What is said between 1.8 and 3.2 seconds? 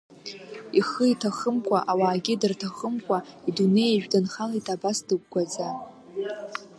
ауаагьы дырҭахымкәа,